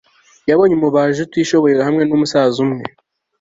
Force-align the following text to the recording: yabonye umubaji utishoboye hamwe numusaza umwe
yabonye 0.49 0.73
umubaji 0.75 1.19
utishoboye 1.21 1.75
hamwe 1.87 2.03
numusaza 2.05 2.57
umwe 2.65 2.83